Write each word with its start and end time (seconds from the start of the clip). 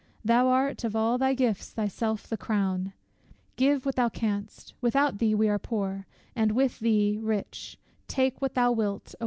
Thou 0.25 0.47
art 0.47 0.83
of 0.83 0.95
all 0.95 1.19
thy 1.19 1.35
gifts 1.35 1.69
thyself 1.69 2.25
the 2.25 2.35
crown: 2.35 2.93
Give 3.55 3.85
what 3.85 3.97
thou 3.97 4.09
canst, 4.09 4.73
without 4.81 5.19
thee 5.19 5.35
we 5.35 5.47
are 5.47 5.59
poor, 5.59 6.07
And 6.35 6.53
with 6.53 6.79
thee 6.79 7.19
rich, 7.21 7.77
take 8.07 8.41
what 8.41 8.55
thou 8.55 8.71
wilt 8.71 9.13
away. 9.13 9.19